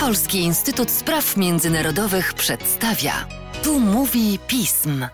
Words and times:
Polski 0.00 0.38
Instytut 0.38 0.90
Spraw 0.90 1.36
Międzynarodowych 1.36 2.34
przedstawia. 2.34 3.12
Tu 3.64 3.80
mówi 3.80 4.38
pism. 4.46 5.06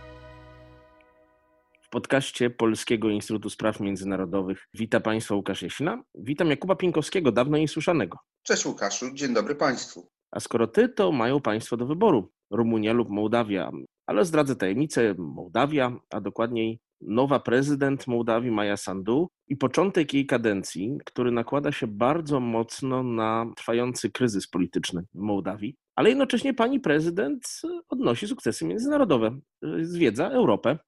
W 1.83 1.89
podcaście 1.89 2.51
Polskiego 2.51 3.11
Instytutu 3.11 3.51
Spraw 3.51 3.81
Międzynarodowych 3.81 4.69
wita 4.75 5.01
Państwa 5.01 5.35
Łukasz 5.35 5.63
Jasina. 5.63 6.03
Witam 6.15 6.51
Jakuba 6.51 6.77
Pinkowskiego, 6.77 7.33
dawno 7.33 7.59
niesłyszanego. 7.59 8.19
Cześć 8.43 8.67
Łukaszu, 8.67 9.15
dzień 9.15 9.35
dobry 9.35 9.55
Państwu. 9.55 10.09
A 10.31 10.41
skoro 10.41 10.67
ty, 10.67 10.89
to 10.89 11.13
mają 11.13 11.41
Państwo 11.41 11.77
do 11.77 11.87
wyboru 11.87 12.33
Rumunia 12.51 12.93
lub 12.93 13.09
Mołdawia. 13.09 13.71
Ale 14.07 14.25
zdradzę 14.25 14.57
tajemnicę, 14.57 15.15
Mołdawia, 15.19 15.97
a 16.11 16.21
dokładniej 16.21 16.81
nowa 17.01 17.41
prezydent 17.41 18.07
Mołdawii 18.07 18.51
Maja 18.51 18.77
Sandu 18.77 19.29
i 19.49 19.57
początek 19.57 20.15
jej 20.15 20.27
kadencji, 20.27 20.99
który 21.05 21.31
nakłada 21.31 21.73
się 21.73 21.87
bardzo 21.87 22.41
mocno 22.41 23.03
na 23.03 23.47
trwający 23.57 24.11
kryzys 24.11 24.49
polityczny 24.49 25.03
w 25.15 25.19
Mołdawii, 25.19 25.77
ale 25.97 26.09
jednocześnie 26.09 26.55
pani 26.55 26.81
prezydent 26.81 27.61
odnosi 27.89 28.29
sukcesy 28.29 28.65
międzynarodowe, 28.65 29.39
zwiedza 29.83 30.29
Europę. 30.29 30.79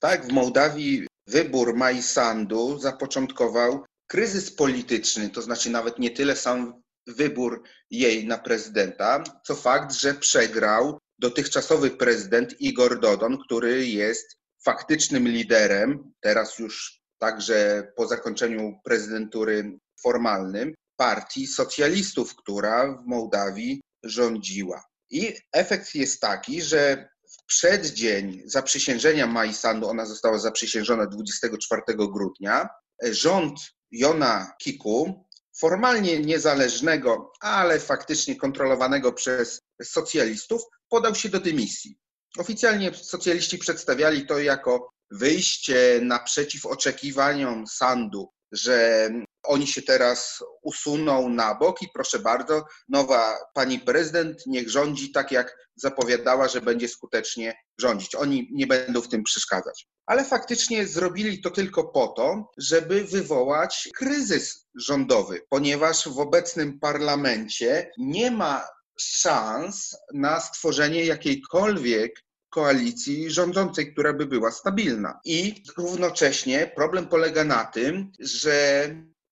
Tak, 0.00 0.26
w 0.26 0.32
Mołdawii 0.32 1.06
wybór 1.26 1.76
Maji 1.76 2.02
Sandu 2.02 2.78
zapoczątkował 2.78 3.84
kryzys 4.06 4.52
polityczny, 4.52 5.30
to 5.30 5.42
znaczy 5.42 5.70
nawet 5.70 5.98
nie 5.98 6.10
tyle 6.10 6.36
sam 6.36 6.82
wybór 7.06 7.62
jej 7.90 8.26
na 8.26 8.38
prezydenta, 8.38 9.24
co 9.44 9.54
fakt, 9.54 9.94
że 9.94 10.14
przegrał 10.14 10.98
dotychczasowy 11.18 11.90
prezydent 11.90 12.60
Igor 12.60 13.00
Dodon, 13.00 13.38
który 13.38 13.86
jest 13.86 14.39
faktycznym 14.64 15.28
liderem, 15.28 16.12
teraz 16.20 16.58
już 16.58 17.00
także 17.18 17.92
po 17.96 18.06
zakończeniu 18.06 18.80
prezydentury 18.84 19.78
formalnym, 20.02 20.74
partii 20.96 21.46
socjalistów, 21.46 22.36
która 22.36 22.92
w 22.92 23.06
Mołdawii 23.06 23.80
rządziła. 24.04 24.84
I 25.10 25.36
efekt 25.52 25.94
jest 25.94 26.20
taki, 26.20 26.62
że 26.62 27.08
w 27.30 27.46
przeddzień 27.46 28.42
zaprzysiężenia 28.44 29.26
Mai 29.26 29.54
Sandu, 29.54 29.88
ona 29.88 30.06
została 30.06 30.38
zaprzysiężona 30.38 31.06
24 31.06 31.82
grudnia, 31.88 32.68
rząd 33.02 33.60
Jona 33.90 34.52
Kiku, 34.62 35.26
formalnie 35.60 36.20
niezależnego, 36.20 37.32
ale 37.40 37.80
faktycznie 37.80 38.36
kontrolowanego 38.36 39.12
przez 39.12 39.60
socjalistów, 39.82 40.62
podał 40.88 41.14
się 41.14 41.28
do 41.28 41.40
dymisji. 41.40 41.98
Oficjalnie 42.38 42.94
socjaliści 42.94 43.58
przedstawiali 43.58 44.26
to 44.26 44.38
jako 44.38 44.90
wyjście 45.10 46.00
naprzeciw 46.02 46.66
oczekiwaniom 46.66 47.66
Sandu, 47.66 48.28
że 48.52 49.08
oni 49.42 49.66
się 49.66 49.82
teraz 49.82 50.44
usuną 50.62 51.28
na 51.28 51.54
bok 51.54 51.82
i 51.82 51.88
proszę 51.94 52.18
bardzo, 52.18 52.64
nowa 52.88 53.36
pani 53.54 53.78
prezydent 53.78 54.46
niech 54.46 54.70
rządzi 54.70 55.12
tak, 55.12 55.32
jak 55.32 55.56
zapowiadała, 55.76 56.48
że 56.48 56.60
będzie 56.60 56.88
skutecznie 56.88 57.54
rządzić. 57.78 58.14
Oni 58.14 58.48
nie 58.52 58.66
będą 58.66 59.00
w 59.00 59.08
tym 59.08 59.22
przeszkadzać. 59.22 59.86
Ale 60.06 60.24
faktycznie 60.24 60.86
zrobili 60.86 61.40
to 61.40 61.50
tylko 61.50 61.84
po 61.84 62.08
to, 62.08 62.50
żeby 62.58 63.04
wywołać 63.04 63.88
kryzys 63.96 64.66
rządowy, 64.74 65.40
ponieważ 65.48 66.08
w 66.08 66.18
obecnym 66.18 66.78
parlamencie 66.78 67.90
nie 67.98 68.30
ma 68.30 68.68
szans 69.02 69.96
na 70.14 70.40
stworzenie 70.40 71.04
jakiejkolwiek 71.04 72.22
koalicji 72.50 73.30
rządzącej, 73.30 73.92
która 73.92 74.12
by 74.12 74.26
była 74.26 74.50
stabilna. 74.50 75.20
I 75.24 75.62
równocześnie 75.76 76.72
problem 76.76 77.08
polega 77.08 77.44
na 77.44 77.64
tym, 77.64 78.12
że 78.20 78.88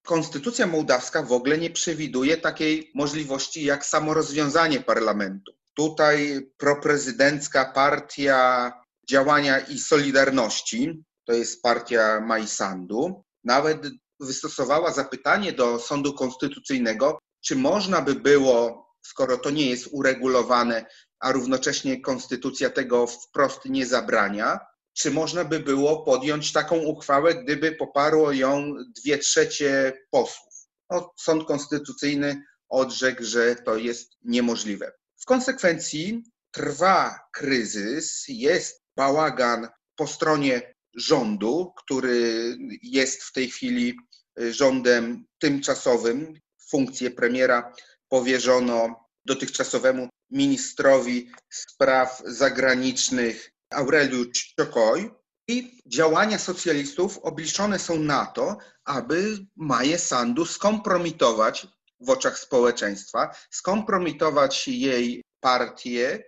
konstytucja 0.06 0.66
mołdawska 0.66 1.22
w 1.22 1.32
ogóle 1.32 1.58
nie 1.58 1.70
przewiduje 1.70 2.36
takiej 2.36 2.90
możliwości 2.94 3.64
jak 3.64 3.86
samorozwiązanie 3.86 4.80
parlamentu. 4.80 5.52
Tutaj 5.74 6.40
proprezydencka 6.56 7.64
partia 7.64 8.72
działania 9.10 9.58
i 9.58 9.78
solidarności, 9.78 11.02
to 11.24 11.32
jest 11.32 11.62
partia 11.62 12.20
Majsandu, 12.20 13.24
nawet 13.44 13.86
wystosowała 14.20 14.92
zapytanie 14.92 15.52
do 15.52 15.78
sądu 15.78 16.14
konstytucyjnego, 16.14 17.18
czy 17.40 17.56
można 17.56 18.00
by 18.00 18.14
było 18.14 18.87
skoro 19.08 19.38
to 19.38 19.50
nie 19.50 19.70
jest 19.70 19.88
uregulowane, 19.92 20.86
a 21.20 21.32
równocześnie 21.32 22.00
konstytucja 22.00 22.70
tego 22.70 23.06
wprost 23.06 23.64
nie 23.64 23.86
zabrania, 23.86 24.58
czy 24.92 25.10
można 25.10 25.44
by 25.44 25.60
było 25.60 26.04
podjąć 26.04 26.52
taką 26.52 26.76
uchwałę, 26.78 27.34
gdyby 27.34 27.72
poparło 27.72 28.32
ją 28.32 28.74
dwie 28.96 29.18
trzecie 29.18 29.92
posłów? 30.10 30.54
No, 30.90 31.12
sąd 31.18 31.44
konstytucyjny 31.44 32.42
odrzekł, 32.68 33.24
że 33.24 33.56
to 33.56 33.76
jest 33.76 34.12
niemożliwe. 34.24 34.92
W 35.20 35.24
konsekwencji 35.24 36.22
trwa 36.50 37.20
kryzys, 37.32 38.24
jest 38.28 38.82
bałagan 38.96 39.68
po 39.96 40.06
stronie 40.06 40.74
rządu, 40.96 41.72
który 41.76 42.56
jest 42.82 43.22
w 43.22 43.32
tej 43.32 43.50
chwili 43.50 43.96
rządem 44.50 45.24
tymczasowym. 45.38 46.40
Funkcję 46.70 47.10
premiera 47.10 47.72
powierzono 48.08 49.08
dotychczasowemu 49.24 50.08
ministrowi 50.30 51.30
spraw 51.50 52.22
zagranicznych 52.24 53.50
Aureliu 53.70 54.24
Czokoj 54.56 55.10
i 55.48 55.80
działania 55.86 56.38
socjalistów 56.38 57.18
obliczone 57.18 57.78
są 57.78 57.98
na 57.98 58.26
to, 58.26 58.56
aby 58.84 59.38
Maję 59.56 59.98
Sandu 59.98 60.46
skompromitować 60.46 61.66
w 62.00 62.10
oczach 62.10 62.38
społeczeństwa, 62.38 63.34
skompromitować 63.50 64.68
jej 64.68 65.22
partię 65.40 66.24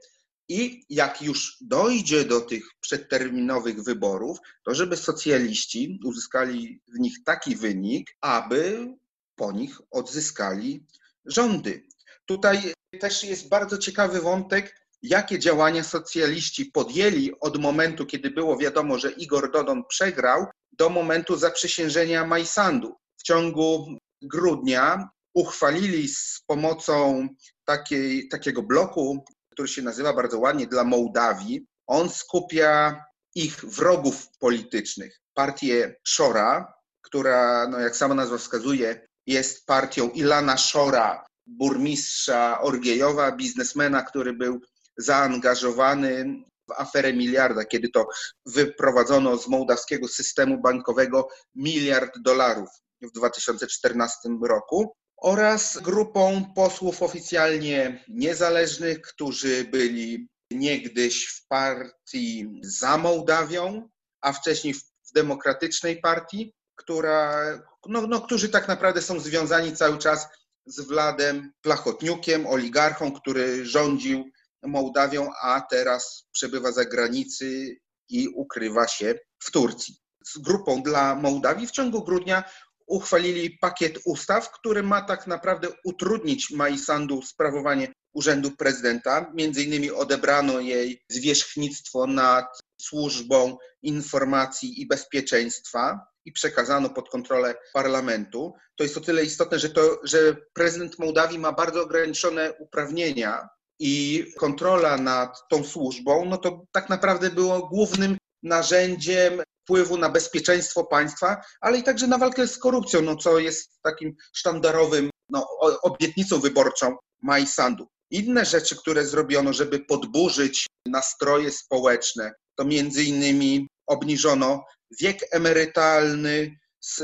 i 0.49 0.83
jak 0.89 1.23
już 1.23 1.57
dojdzie 1.61 2.25
do 2.25 2.41
tych 2.41 2.65
przedterminowych 2.81 3.83
wyborów, 3.83 4.39
to 4.65 4.75
żeby 4.75 4.97
socjaliści 4.97 6.01
uzyskali 6.05 6.81
w 6.95 6.99
nich 6.99 7.25
taki 7.25 7.57
wynik, 7.57 8.17
aby 8.21 8.89
po 9.37 9.53
nich 9.53 9.81
odzyskali 9.91 10.87
rządy. 11.27 11.87
Tutaj 12.27 12.75
też 13.01 13.25
jest 13.25 13.49
bardzo 13.49 13.79
ciekawy 13.79 14.21
wątek, 14.21 14.81
jakie 15.03 15.39
działania 15.39 15.85
socjaliści 15.85 16.67
podjęli 16.67 17.33
od 17.41 17.61
momentu, 17.61 18.07
kiedy 18.07 18.31
było 18.31 18.59
wiadomo, 18.59 18.99
że 18.99 19.11
Igor 19.11 19.53
Dodon 19.53 19.85
przegrał, 19.89 20.47
do 20.73 20.89
momentu 20.89 21.37
zaprzysiężenia 21.37 22.27
Majsandu. 22.27 22.97
W 23.17 23.23
ciągu 23.23 23.97
grudnia 24.23 25.09
uchwalili 25.35 26.09
z 26.09 26.43
pomocą 26.47 27.29
takiej, 27.65 28.29
takiego 28.29 28.63
bloku, 28.63 29.25
który 29.53 29.69
się 29.69 29.83
nazywa 29.83 30.13
bardzo 30.13 30.39
ładnie 30.39 30.67
dla 30.67 30.85
Mołdawii. 30.85 31.67
On 31.87 32.11
skupia 32.11 33.05
ich 33.35 33.65
wrogów 33.65 34.29
politycznych. 34.39 35.21
Partię 35.35 35.95
Szora, 36.05 36.75
która, 37.03 37.69
no 37.69 37.81
jak 37.81 37.97
sama 37.97 38.15
nazwa 38.15 38.39
wskazuje, 38.39 39.09
jest 39.27 39.67
partią 39.67 40.09
Ilana 40.09 40.57
Szora, 40.57 41.27
burmistrza 41.47 42.61
Orgiejowa, 42.61 43.33
biznesmena, 43.33 44.03
który 44.03 44.33
był 44.33 44.61
zaangażowany 44.97 46.43
w 46.69 46.73
aferę 46.73 47.13
miliarda, 47.13 47.65
kiedy 47.65 47.89
to 47.89 48.07
wyprowadzono 48.47 49.39
z 49.39 49.49
mołdawskiego 49.49 50.09
systemu 50.09 50.61
bankowego 50.61 51.29
miliard 51.55 52.19
dolarów 52.19 52.69
w 53.03 53.13
2014 53.13 54.19
roku 54.43 54.97
oraz 55.17 55.79
grupą 55.79 56.53
posłów 56.55 57.03
oficjalnie 57.03 58.05
niezależnych, 58.09 59.01
którzy 59.01 59.65
byli 59.65 60.29
niegdyś 60.51 61.27
w 61.27 61.47
partii 61.47 62.61
za 62.63 62.99
Mołdawią, 62.99 63.89
a 64.21 64.33
wcześniej 64.33 64.75
w 64.75 65.13
demokratycznej 65.15 66.01
partii, 66.01 66.53
która, 66.81 67.45
no, 67.87 68.07
no, 68.07 68.21
którzy 68.21 68.49
tak 68.49 68.69
naprawdę 68.69 69.03
są 69.03 69.21
związani 69.21 69.77
cały 69.77 69.99
czas 69.99 70.29
z 70.67 70.81
Wladem 70.81 71.53
Plachotniukiem, 71.63 72.47
oligarchą, 72.47 73.13
który 73.13 73.67
rządził 73.67 74.25
Mołdawią, 74.63 75.29
a 75.43 75.61
teraz 75.61 76.29
przebywa 76.33 76.73
za 76.73 76.85
granicy 76.85 77.77
i 78.09 78.29
ukrywa 78.29 78.89
się 78.89 79.15
w 79.43 79.51
Turcji. 79.51 79.95
Z 80.27 80.39
grupą 80.39 80.83
dla 80.83 81.15
Mołdawii 81.15 81.67
w 81.67 81.71
ciągu 81.71 82.05
grudnia 82.05 82.45
uchwalili 82.87 83.59
pakiet 83.61 83.99
ustaw, 84.05 84.51
który 84.53 84.83
ma 84.83 85.03
tak 85.03 85.27
naprawdę 85.27 85.69
utrudnić 85.85 86.51
Mai 86.51 86.79
Sandu 86.79 87.23
sprawowanie 87.23 87.93
urzędu 88.13 88.51
prezydenta. 88.51 89.33
Między 89.35 89.63
innymi 89.63 89.91
odebrano 89.91 90.61
jej 90.61 91.03
zwierzchnictwo 91.09 92.07
nad 92.07 92.47
służbą 92.81 93.57
informacji 93.83 94.81
i 94.81 94.87
bezpieczeństwa 94.87 96.10
i 96.25 96.33
przekazano 96.33 96.91
pod 96.91 97.09
kontrolę 97.09 97.55
parlamentu. 97.73 98.53
To 98.77 98.85
jest 98.85 98.97
o 98.97 99.01
tyle 99.01 99.25
istotne, 99.25 99.59
że, 99.59 99.71
to, 99.71 100.01
że 100.05 100.37
prezydent 100.53 100.99
Mołdawii 100.99 101.39
ma 101.39 101.53
bardzo 101.53 101.83
ograniczone 101.83 102.53
uprawnienia 102.59 103.49
i 103.79 104.25
kontrola 104.39 104.97
nad 104.97 105.49
tą 105.51 105.65
służbą, 105.65 106.25
no 106.25 106.39
to 106.39 106.65
tak 106.73 106.89
naprawdę 106.89 107.31
było 107.31 107.69
głównym 107.69 108.17
narzędziem 108.43 109.43
wpływu 109.63 109.99
na 109.99 110.09
bezpieczeństwo 110.09 110.85
państwa, 110.85 111.41
ale 111.61 111.79
i 111.79 111.83
także 111.83 112.07
na 112.07 112.19
walkę 112.19 112.49
z 112.49 112.59
korupcją, 112.59 113.03
no 113.03 113.17
co 113.17 113.39
jest 113.39 113.81
takim 113.83 114.17
sztandarowym 114.33 115.11
no, 115.29 115.47
obietnicą 115.83 116.41
wyborczą 116.41 116.97
Mai 117.23 117.47
Sandu. 117.47 117.87
Inne 118.11 118.45
rzeczy, 118.45 118.77
które 118.77 119.07
zrobiono, 119.07 119.53
żeby 119.53 119.81
podburzyć 119.81 120.67
nastroje 120.87 121.51
społeczne, 121.51 122.33
to 122.59 122.65
między 122.65 123.05
innymi 123.05 123.69
obniżono 123.91 124.65
wiek 125.01 125.19
emerytalny 125.31 126.59
z 126.81 127.03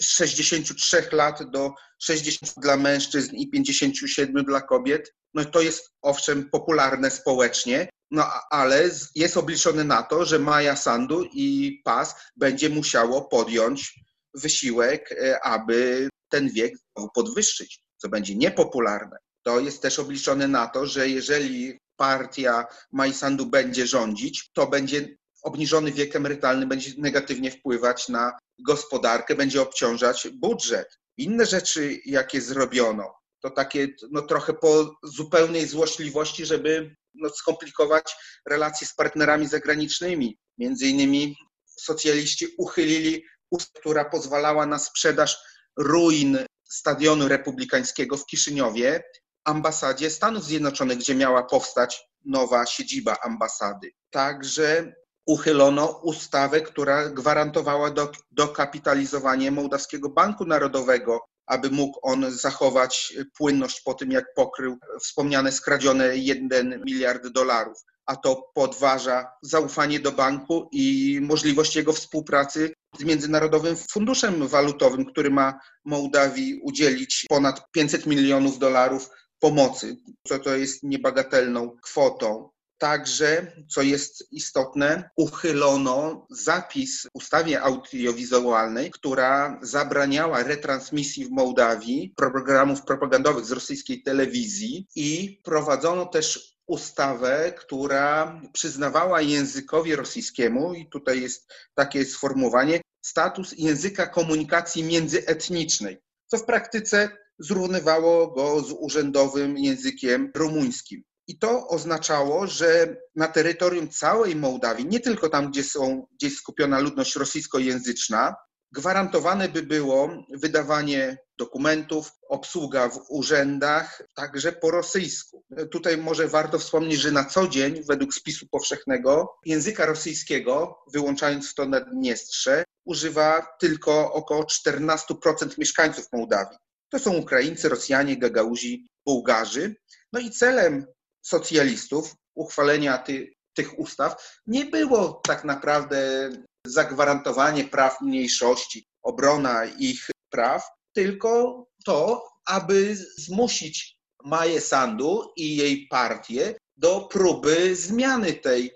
63 0.00 1.08
lat 1.12 1.50
do 1.50 1.70
60 1.98 2.54
dla 2.56 2.76
mężczyzn 2.76 3.36
i 3.36 3.50
57 3.50 4.44
dla 4.44 4.60
kobiet. 4.60 5.14
No 5.34 5.44
to 5.44 5.60
jest 5.60 5.90
owszem 6.02 6.50
popularne 6.50 7.10
społecznie, 7.10 7.88
no 8.10 8.26
ale 8.50 8.90
jest 9.14 9.36
obliczone 9.36 9.84
na 9.84 10.02
to, 10.02 10.24
że 10.24 10.38
Maja 10.38 10.76
Sandu 10.76 11.24
i 11.32 11.80
PAS 11.84 12.14
będzie 12.36 12.68
musiało 12.68 13.22
podjąć 13.22 13.94
wysiłek, 14.34 15.12
e, 15.12 15.44
aby 15.44 16.08
ten 16.28 16.50
wiek 16.50 16.74
podwyższyć, 17.14 17.80
co 17.96 18.08
będzie 18.08 18.34
niepopularne. 18.34 19.16
To 19.42 19.60
jest 19.60 19.82
też 19.82 19.98
obliczone 19.98 20.48
na 20.48 20.66
to, 20.66 20.86
że 20.86 21.08
jeżeli 21.08 21.78
partia 21.96 22.66
Maja 22.92 23.12
Sandu 23.12 23.46
będzie 23.46 23.86
rządzić, 23.86 24.50
to 24.52 24.66
będzie 24.66 25.16
obniżony 25.42 25.92
wiek 25.92 26.16
emerytalny 26.16 26.66
będzie 26.66 26.90
negatywnie 26.98 27.50
wpływać 27.50 28.08
na 28.08 28.38
gospodarkę, 28.58 29.34
będzie 29.34 29.62
obciążać 29.62 30.28
budżet. 30.32 30.98
Inne 31.16 31.46
rzeczy, 31.46 32.00
jakie 32.04 32.40
zrobiono, 32.40 33.14
to 33.40 33.50
takie 33.50 33.88
no, 34.10 34.22
trochę 34.22 34.52
po 34.52 34.96
zupełnej 35.02 35.66
złośliwości, 35.66 36.46
żeby 36.46 36.96
no, 37.14 37.30
skomplikować 37.30 38.16
relacje 38.50 38.86
z 38.86 38.94
partnerami 38.94 39.48
zagranicznymi. 39.48 40.38
Między 40.58 40.86
innymi 40.86 41.36
socjaliści 41.66 42.46
uchylili 42.58 43.24
ustawę, 43.50 43.80
która 43.80 44.04
pozwalała 44.04 44.66
na 44.66 44.78
sprzedaż 44.78 45.38
ruin 45.76 46.38
stadionu 46.64 47.28
republikańskiego 47.28 48.16
w 48.16 48.26
Kiszyniowie, 48.26 49.02
ambasadzie 49.44 50.10
Stanów 50.10 50.44
Zjednoczonych, 50.44 50.98
gdzie 50.98 51.14
miała 51.14 51.42
powstać 51.42 52.04
nowa 52.24 52.66
siedziba 52.66 53.16
ambasady. 53.22 53.90
Także 54.10 54.94
uchylono 55.26 56.00
ustawę, 56.02 56.60
która 56.60 57.08
gwarantowała 57.08 57.90
do, 57.90 58.12
dokapitalizowanie 58.30 59.50
Mołdawskiego 59.50 60.08
Banku 60.08 60.44
Narodowego, 60.44 61.20
aby 61.46 61.70
mógł 61.70 61.98
on 62.02 62.30
zachować 62.30 63.14
płynność 63.38 63.80
po 63.80 63.94
tym, 63.94 64.10
jak 64.10 64.34
pokrył 64.34 64.78
wspomniane 65.00 65.52
skradzione 65.52 66.16
1 66.16 66.82
miliard 66.84 67.26
dolarów. 67.26 67.78
A 68.06 68.16
to 68.16 68.50
podważa 68.54 69.32
zaufanie 69.42 70.00
do 70.00 70.12
banku 70.12 70.68
i 70.72 71.18
możliwość 71.22 71.76
jego 71.76 71.92
współpracy 71.92 72.74
z 72.98 73.04
Międzynarodowym 73.04 73.76
Funduszem 73.76 74.48
Walutowym, 74.48 75.04
który 75.04 75.30
ma 75.30 75.60
Mołdawii 75.84 76.60
udzielić 76.62 77.26
ponad 77.28 77.70
500 77.72 78.06
milionów 78.06 78.58
dolarów 78.58 79.10
pomocy, 79.38 79.96
co 80.28 80.38
to 80.38 80.56
jest 80.56 80.82
niebagatelną 80.82 81.76
kwotą. 81.82 82.50
Także, 82.82 83.52
co 83.68 83.82
jest 83.82 84.32
istotne, 84.32 85.10
uchylono 85.16 86.26
zapis 86.30 87.02
w 87.02 87.08
ustawie 87.14 87.62
audiowizualnej, 87.62 88.90
która 88.90 89.58
zabraniała 89.62 90.42
retransmisji 90.42 91.24
w 91.24 91.30
Mołdawii 91.30 92.12
programów 92.16 92.82
propagandowych 92.82 93.44
z 93.44 93.52
rosyjskiej 93.52 94.02
telewizji 94.02 94.86
i 94.96 95.40
prowadzono 95.44 96.06
też 96.06 96.56
ustawę, 96.66 97.52
która 97.58 98.40
przyznawała 98.52 99.20
językowi 99.20 99.96
rosyjskiemu, 99.96 100.74
i 100.74 100.88
tutaj 100.88 101.22
jest 101.22 101.52
takie 101.74 102.04
sformułowanie, 102.04 102.80
status 103.04 103.54
języka 103.58 104.06
komunikacji 104.06 104.84
międzyetnicznej, 104.84 105.98
co 106.26 106.38
w 106.38 106.44
praktyce 106.44 107.08
zrównywało 107.38 108.30
go 108.30 108.60
z 108.60 108.72
urzędowym 108.72 109.58
językiem 109.58 110.30
rumuńskim. 110.34 111.02
I 111.26 111.38
to 111.38 111.68
oznaczało, 111.68 112.46
że 112.46 112.96
na 113.16 113.28
terytorium 113.28 113.88
całej 113.88 114.36
Mołdawii, 114.36 114.86
nie 114.86 115.00
tylko 115.00 115.28
tam, 115.28 115.50
gdzie, 115.50 115.64
są, 115.64 116.06
gdzie 116.14 116.26
jest 116.26 116.38
skupiona 116.38 116.80
ludność 116.80 117.16
rosyjskojęzyczna, 117.16 118.34
gwarantowane 118.72 119.48
by 119.48 119.62
było 119.62 120.10
wydawanie 120.30 121.18
dokumentów, 121.38 122.12
obsługa 122.28 122.88
w 122.88 122.98
urzędach, 123.08 124.02
także 124.14 124.52
po 124.52 124.70
rosyjsku. 124.70 125.44
Tutaj 125.70 125.98
może 125.98 126.28
warto 126.28 126.58
wspomnieć, 126.58 127.00
że 127.00 127.10
na 127.12 127.24
co 127.24 127.48
dzień, 127.48 127.82
według 127.88 128.14
spisu 128.14 128.46
powszechnego, 128.50 129.34
języka 129.44 129.86
rosyjskiego, 129.86 130.78
wyłączając 130.92 131.54
to 131.54 131.66
Naddniestrze, 131.66 132.64
używa 132.84 133.46
tylko 133.60 134.12
około 134.12 134.42
14% 134.42 135.58
mieszkańców 135.58 136.04
Mołdawii. 136.12 136.58
To 136.88 136.98
są 136.98 137.16
Ukraińcy, 137.16 137.68
Rosjanie, 137.68 138.18
Gagauzi, 138.18 138.86
Bułgarzy. 139.06 139.76
No 140.12 140.20
i 140.20 140.30
celem 140.30 140.86
socjalistów 141.22 142.14
uchwalenia 142.34 142.98
ty, 142.98 143.32
tych 143.54 143.78
ustaw 143.78 144.38
nie 144.46 144.64
było 144.64 145.20
tak 145.26 145.44
naprawdę 145.44 146.30
zagwarantowanie 146.66 147.64
praw 147.64 148.00
mniejszości, 148.00 148.86
obrona 149.02 149.64
ich 149.64 150.10
praw, 150.30 150.68
tylko 150.92 151.64
to, 151.84 152.28
aby 152.46 152.96
zmusić 153.18 153.96
Maję 154.24 154.60
Sandu 154.60 155.32
i 155.36 155.56
jej 155.56 155.86
partię 155.90 156.54
do 156.76 157.00
próby 157.00 157.76
zmiany 157.76 158.32
tej 158.32 158.72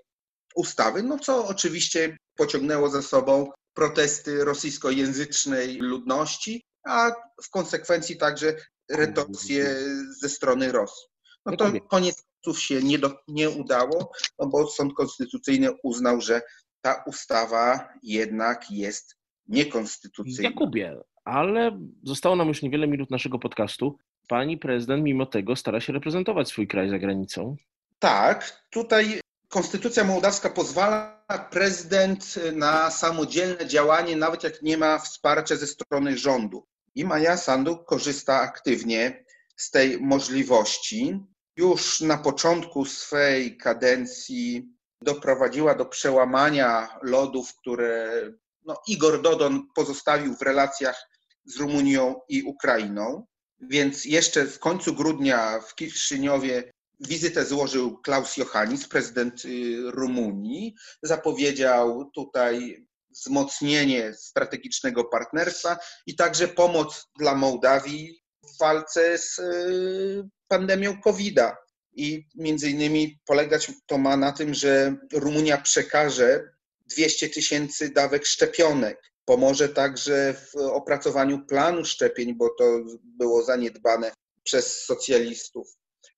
ustawy, 0.54 1.02
no 1.02 1.19
co 1.19 1.46
oczywiście 1.46 2.16
pociągnęło 2.37 2.88
za 2.88 3.02
sobą 3.02 3.52
protesty 3.75 4.44
rosyjskojęzycznej 4.44 5.76
ludności, 5.76 6.64
a 6.87 7.10
w 7.43 7.50
konsekwencji 7.50 8.16
także 8.16 8.56
retocje 8.90 9.76
ze 10.20 10.28
strony 10.28 10.72
Rosji. 10.72 11.06
No 11.46 11.56
to 11.56 11.72
koniec 11.88 12.22
się 12.54 12.82
nie, 12.82 12.98
do, 12.98 13.10
nie 13.28 13.50
udało, 13.50 14.12
no 14.38 14.46
bo 14.46 14.66
Sąd 14.66 14.94
Konstytucyjny 14.94 15.69
uznał, 15.82 16.20
że 16.20 16.43
ta 16.81 17.04
ustawa 17.06 17.88
jednak 18.02 18.70
jest 18.70 19.16
niekonstytucyjna. 19.48 20.50
Jakubie, 20.50 20.96
ale 21.25 21.81
zostało 22.02 22.37
nam 22.37 22.48
już 22.48 22.62
niewiele 22.62 22.87
minut 22.87 23.10
naszego 23.10 23.38
podcastu. 23.38 23.98
Pani 24.28 24.58
prezydent 24.58 25.04
mimo 25.04 25.26
tego 25.26 25.56
stara 25.56 25.81
się 25.81 25.93
reprezentować 25.93 26.48
swój 26.48 26.69
kraj 26.69 26.90
za 26.90 26.98
granicą. 26.98 27.56
Tak, 27.98 28.62
tutaj 28.70 29.20
Konstytucja 29.48 30.04
mołdawska 30.04 30.50
pozwala 30.50 31.25
prezydent 31.50 32.34
na 32.52 32.90
samodzielne 32.90 33.66
działanie, 33.66 34.16
nawet 34.16 34.44
jak 34.44 34.62
nie 34.62 34.78
ma 34.78 34.98
wsparcia 34.98 35.56
ze 35.56 35.66
strony 35.66 36.19
rządu. 36.19 36.66
I 36.94 37.04
Maja 37.04 37.37
Sandu 37.37 37.76
korzysta 37.76 38.40
aktywnie 38.40 39.25
z 39.56 39.70
tej 39.70 40.00
możliwości 40.00 41.20
już 41.56 42.00
na 42.00 42.19
początku 42.19 42.84
swej 42.84 43.56
kadencji 43.56 44.69
doprowadziła 45.03 45.75
do 45.75 45.86
przełamania 45.86 46.98
lodów, 47.03 47.55
które 47.55 48.22
no, 48.65 48.82
Igor 48.89 49.22
Dodon 49.22 49.69
pozostawił 49.75 50.36
w 50.36 50.43
relacjach 50.43 51.08
z 51.44 51.56
Rumunią 51.56 52.20
i 52.29 52.43
Ukrainą. 52.43 53.27
Więc 53.60 54.05
jeszcze 54.05 54.46
w 54.46 54.58
końcu 54.58 54.94
grudnia 54.94 55.60
w 55.60 55.75
Kiszyniowie 55.75 56.72
wizytę 57.01 57.44
złożył 57.44 57.98
Klaus 57.98 58.36
Johannis, 58.36 58.89
prezydent 58.89 59.44
y, 59.44 59.77
Rumunii. 59.91 60.75
Zapowiedział 61.03 62.10
tutaj 62.15 62.86
wzmocnienie 63.10 64.15
strategicznego 64.15 65.05
partnerstwa 65.05 65.79
i 66.06 66.17
także 66.17 66.48
pomoc 66.48 67.08
dla 67.19 67.34
Mołdawii 67.34 68.26
w 68.46 68.58
walce 68.58 69.19
z 69.19 69.38
y, 69.38 70.29
pandemią 70.48 71.00
COVID-a. 71.00 71.56
I 71.94 72.26
między 72.34 72.70
innymi 72.70 73.19
polegać 73.26 73.72
to 73.86 73.98
ma 73.98 74.17
na 74.17 74.32
tym, 74.32 74.55
że 74.55 74.96
Rumunia 75.12 75.58
przekaże 75.58 76.50
200 76.86 77.29
tysięcy 77.29 77.91
dawek 77.91 78.26
szczepionek. 78.26 79.03
Pomoże 79.24 79.69
także 79.69 80.34
w 80.34 80.56
opracowaniu 80.56 81.46
planu 81.46 81.84
szczepień, 81.84 82.34
bo 82.34 82.48
to 82.58 82.65
było 83.05 83.44
zaniedbane 83.44 84.12
przez 84.44 84.84
socjalistów. 84.84 85.69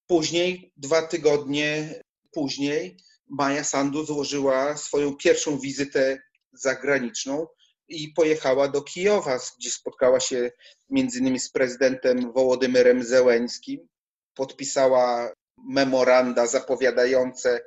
Później, 0.06 0.72
dwa 0.76 1.02
tygodnie 1.02 2.00
później, 2.32 2.96
Maja 3.28 3.64
Sandu 3.64 4.04
złożyła 4.04 4.76
swoją 4.76 5.16
pierwszą 5.16 5.58
wizytę 5.58 6.18
zagraniczną 6.52 7.46
i 7.88 8.08
pojechała 8.08 8.68
do 8.68 8.82
Kijowa, 8.82 9.38
gdzie 9.58 9.70
spotkała 9.70 10.20
się 10.20 10.50
między 10.90 11.18
innymi 11.18 11.40
z 11.40 11.50
prezydentem 11.50 12.32
Wołodymyrem 12.32 13.04
Zełęńskim. 13.04 13.88
Podpisała 14.34 15.32
memoranda 15.68 16.46
zapowiadające 16.46 17.60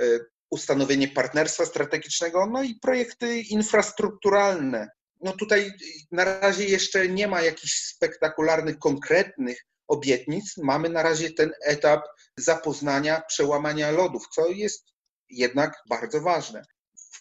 y, 0.00 0.20
ustanowienie 0.50 1.08
partnerstwa 1.08 1.66
strategicznego, 1.66 2.46
no 2.46 2.62
i 2.62 2.74
projekty 2.74 3.40
infrastrukturalne. 3.40 4.88
No 5.20 5.32
tutaj 5.32 5.72
na 6.10 6.24
razie 6.24 6.64
jeszcze 6.64 7.08
nie 7.08 7.28
ma 7.28 7.42
jakichś 7.42 7.74
spektakularnych, 7.74 8.78
konkretnych 8.78 9.66
obietnic. 9.88 10.56
Mamy 10.56 10.88
na 10.88 11.02
razie 11.02 11.30
ten 11.30 11.52
etap 11.64 12.04
zapoznania, 12.36 13.22
przełamania 13.28 13.90
lodów, 13.90 14.28
co 14.34 14.48
jest 14.48 14.84
jednak 15.30 15.74
bardzo 15.88 16.20
ważne. 16.20 16.62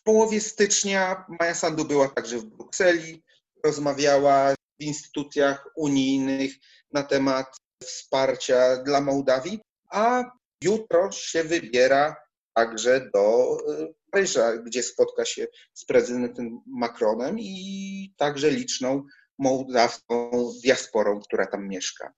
Połowie 0.03 0.41
stycznia 0.41 1.25
Maja 1.39 1.55
Sandu 1.55 1.85
była 1.85 2.07
także 2.07 2.37
w 2.37 2.45
Brukseli, 2.45 3.23
rozmawiała 3.65 4.53
w 4.53 4.83
instytucjach 4.83 5.69
unijnych 5.75 6.53
na 6.91 7.03
temat 7.03 7.55
wsparcia 7.83 8.83
dla 8.83 9.01
Mołdawii, 9.01 9.59
a 9.89 10.23
jutro 10.63 11.11
się 11.11 11.43
wybiera 11.43 12.15
także 12.53 13.09
do 13.13 13.57
y, 13.69 13.93
Paryża, 14.11 14.57
gdzie 14.57 14.83
spotka 14.83 15.25
się 15.25 15.47
z 15.73 15.85
prezydentem 15.85 16.61
Macronem 16.67 17.39
i 17.39 18.13
także 18.17 18.51
liczną 18.51 19.03
mołdawską 19.39 20.31
diasporą, 20.63 21.19
która 21.19 21.47
tam 21.47 21.67
mieszka. 21.67 22.13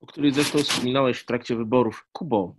O 0.00 0.06
której 0.06 0.34
zresztą 0.34 0.58
wspominałeś 0.58 1.18
w 1.18 1.26
trakcie 1.26 1.56
wyborów. 1.56 2.06
Kubo, 2.12 2.56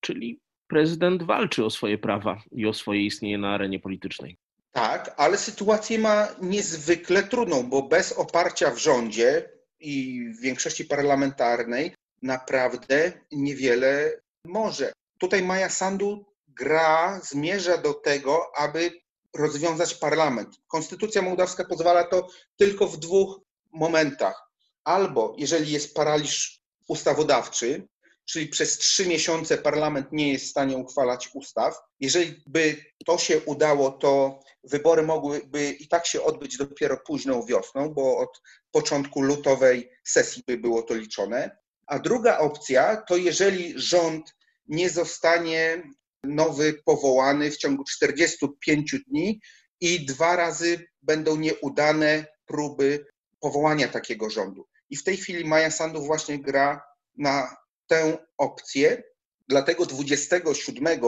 czyli 0.00 0.40
prezydent 0.68 1.22
walczy 1.22 1.64
o 1.64 1.70
swoje 1.70 1.98
prawa 1.98 2.42
i 2.52 2.66
o 2.66 2.72
swoje 2.72 3.06
istnienie 3.06 3.38
na 3.38 3.54
arenie 3.54 3.80
politycznej. 3.80 4.36
Tak, 4.72 5.14
ale 5.16 5.38
sytuację 5.38 5.98
ma 5.98 6.28
niezwykle 6.42 7.22
trudną, 7.22 7.62
bo 7.62 7.82
bez 7.82 8.12
oparcia 8.12 8.70
w 8.70 8.78
rządzie 8.78 9.50
i 9.80 10.24
w 10.38 10.40
większości 10.40 10.84
parlamentarnej 10.84 11.94
naprawdę 12.22 13.12
niewiele 13.32 14.20
może. 14.44 14.92
Tutaj 15.18 15.42
Maja 15.42 15.68
Sandu 15.68 16.24
gra 16.48 17.20
zmierza 17.20 17.78
do 17.78 17.94
tego, 17.94 18.52
aby 18.56 18.90
rozwiązać 19.36 19.94
parlament. 19.94 20.48
Konstytucja 20.68 21.22
mołdawska 21.22 21.64
pozwala 21.64 22.04
to 22.04 22.28
tylko 22.56 22.86
w 22.86 22.96
dwóch 22.96 23.40
momentach. 23.72 24.50
Albo 24.84 25.34
jeżeli 25.38 25.72
jest 25.72 25.94
paraliż 25.94 26.60
ustawodawczy, 26.88 27.88
czyli 28.26 28.48
przez 28.48 28.78
trzy 28.78 29.06
miesiące 29.06 29.58
parlament 29.58 30.06
nie 30.12 30.32
jest 30.32 30.44
w 30.44 30.50
stanie 30.50 30.76
uchwalać 30.76 31.30
ustaw. 31.34 31.78
Jeżeli 32.00 32.42
by 32.46 32.76
to 33.06 33.18
się 33.18 33.40
udało, 33.40 33.90
to 33.90 34.40
wybory 34.64 35.02
mogłyby 35.02 35.70
i 35.70 35.88
tak 35.88 36.06
się 36.06 36.22
odbyć 36.22 36.56
dopiero 36.56 36.96
późną 37.06 37.46
wiosną, 37.46 37.94
bo 37.94 38.18
od 38.18 38.42
początku 38.70 39.22
lutowej 39.22 39.90
sesji 40.04 40.42
by 40.46 40.58
było 40.58 40.82
to 40.82 40.94
liczone. 40.94 41.56
A 41.86 41.98
druga 41.98 42.38
opcja 42.38 42.96
to 42.96 43.16
jeżeli 43.16 43.72
rząd 43.76 44.34
nie 44.66 44.90
zostanie 44.90 45.82
nowy 46.24 46.74
powołany 46.84 47.50
w 47.50 47.56
ciągu 47.56 47.84
45 47.84 48.96
dni 49.08 49.40
i 49.80 50.06
dwa 50.06 50.36
razy 50.36 50.86
będą 51.02 51.36
nieudane 51.36 52.26
próby 52.46 53.06
powołania 53.40 53.88
takiego 53.88 54.30
rządu. 54.30 54.66
I 54.90 54.96
w 54.96 55.04
tej 55.04 55.16
chwili 55.16 55.44
Maja 55.44 55.70
Sandu 55.70 56.02
właśnie 56.02 56.38
gra 56.38 56.82
na 57.16 57.56
tę 57.86 58.18
opcję. 58.38 59.02
Dlatego 59.48 59.86
27 59.86 61.00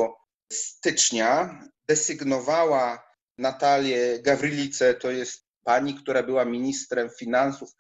stycznia 0.53 1.61
desygnowała 1.89 3.09
Natalię 3.39 4.19
Gawrylicę, 4.23 4.95
to 4.95 5.11
jest 5.11 5.45
pani, 5.65 5.95
która 5.95 6.23
była 6.23 6.45
ministrem 6.45 7.11
finansów 7.19 7.71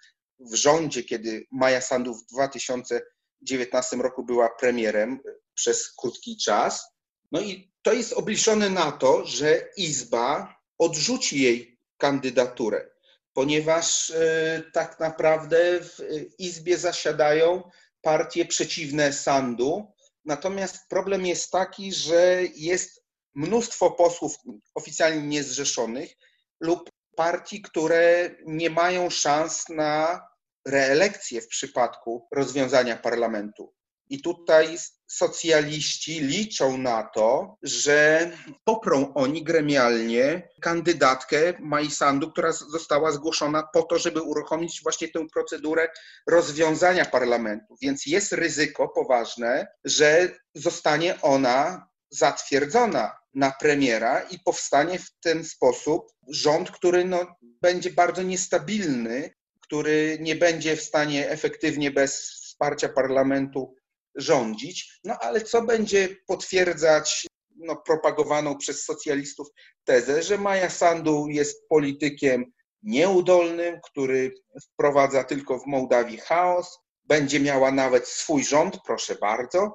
w 0.40 0.54
rządzie, 0.54 1.04
kiedy 1.04 1.46
Maja 1.50 1.80
Sandu 1.80 2.14
w 2.14 2.26
2019 2.26 3.96
roku 3.96 4.24
była 4.24 4.48
premierem 4.48 5.20
przez 5.54 5.94
krótki 5.94 6.36
czas. 6.36 6.84
No 7.32 7.40
i 7.40 7.72
to 7.82 7.92
jest 7.92 8.12
obliczone 8.12 8.70
na 8.70 8.92
to, 8.92 9.26
że 9.26 9.68
Izba 9.76 10.56
odrzuci 10.78 11.42
jej 11.42 11.78
kandydaturę, 11.96 12.90
ponieważ 13.32 14.10
e, 14.10 14.62
tak 14.72 15.00
naprawdę 15.00 15.80
w 15.80 15.98
Izbie 16.38 16.78
zasiadają 16.78 17.70
partie 18.02 18.46
przeciwne 18.46 19.12
Sandu. 19.12 19.92
Natomiast 20.24 20.88
problem 20.88 21.26
jest 21.26 21.50
taki, 21.50 21.92
że 21.92 22.42
jest 22.54 23.04
mnóstwo 23.34 23.90
posłów 23.90 24.36
oficjalnie 24.74 25.26
niezrzeszonych 25.26 26.14
lub 26.60 26.90
partii, 27.16 27.62
które 27.62 28.30
nie 28.46 28.70
mają 28.70 29.10
szans 29.10 29.68
na 29.68 30.20
reelekcję 30.66 31.40
w 31.42 31.48
przypadku 31.48 32.28
rozwiązania 32.32 32.96
parlamentu. 32.96 33.74
I 34.10 34.22
tutaj 34.22 34.78
socjaliści 35.06 36.20
liczą 36.20 36.78
na 36.78 37.02
to, 37.02 37.56
że 37.62 38.30
poprą 38.64 39.14
oni 39.14 39.44
gremialnie 39.44 40.48
kandydatkę 40.60 41.52
Majsandu, 41.60 42.30
która 42.30 42.52
została 42.52 43.12
zgłoszona 43.12 43.62
po 43.72 43.82
to, 43.82 43.98
żeby 43.98 44.22
uruchomić 44.22 44.82
właśnie 44.82 45.08
tę 45.08 45.26
procedurę 45.32 45.88
rozwiązania 46.26 47.04
parlamentu. 47.04 47.76
Więc 47.82 48.06
jest 48.06 48.32
ryzyko 48.32 48.88
poważne, 48.88 49.66
że 49.84 50.28
zostanie 50.54 51.20
ona 51.22 51.88
zatwierdzona 52.10 53.16
na 53.34 53.50
premiera 53.50 54.20
i 54.20 54.38
powstanie 54.38 54.98
w 54.98 55.10
ten 55.20 55.44
sposób 55.44 56.12
rząd, 56.28 56.70
który 56.70 57.04
no, 57.04 57.36
będzie 57.42 57.90
bardzo 57.90 58.22
niestabilny, 58.22 59.34
który 59.60 60.18
nie 60.20 60.36
będzie 60.36 60.76
w 60.76 60.82
stanie 60.82 61.30
efektywnie 61.30 61.90
bez 61.90 62.30
wsparcia 62.58 62.88
parlamentu 62.88 63.74
rządzić. 64.18 65.00
No 65.04 65.16
ale 65.20 65.40
co 65.40 65.62
będzie 65.62 66.08
potwierdzać 66.26 67.26
no, 67.56 67.76
propagowaną 67.76 68.58
przez 68.58 68.84
socjalistów 68.84 69.48
tezę, 69.84 70.22
że 70.22 70.38
Maja 70.38 70.70
Sandu 70.70 71.26
jest 71.28 71.68
politykiem 71.68 72.52
nieudolnym, 72.82 73.80
który 73.84 74.34
wprowadza 74.62 75.24
tylko 75.24 75.58
w 75.58 75.66
Mołdawii 75.66 76.18
chaos, 76.18 76.78
będzie 77.04 77.40
miała 77.40 77.72
nawet 77.72 78.08
swój 78.08 78.44
rząd, 78.44 78.78
proszę 78.86 79.14
bardzo, 79.14 79.72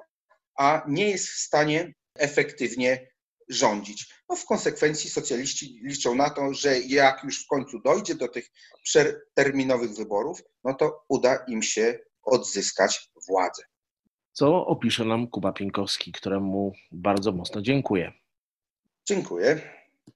a 0.58 0.84
nie 0.88 1.10
jest 1.10 1.28
w 1.28 1.38
stanie 1.38 1.94
efektywnie 2.18 3.08
rządzić. 3.48 4.14
No 4.28 4.36
w 4.36 4.44
konsekwencji 4.44 5.10
socjaliści 5.10 5.80
liczą 5.82 6.14
na 6.14 6.30
to, 6.30 6.54
że 6.54 6.80
jak 6.80 7.24
już 7.24 7.44
w 7.44 7.46
końcu 7.46 7.80
dojdzie 7.80 8.14
do 8.14 8.28
tych 8.28 8.48
przeterminowych 8.82 9.90
wyborów, 9.90 10.42
no 10.64 10.74
to 10.74 11.04
uda 11.08 11.44
im 11.48 11.62
się 11.62 11.98
odzyskać 12.22 13.10
władzę 13.28 13.62
co 14.34 14.66
opisze 14.66 15.04
nam 15.04 15.26
Kuba 15.26 15.52
Pienkowski, 15.52 16.12
któremu 16.12 16.72
bardzo 16.92 17.32
mocno 17.32 17.62
dziękuję. 17.62 18.12
Dziękuję. 19.06 19.60